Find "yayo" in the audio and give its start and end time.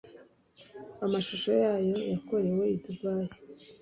1.61-1.95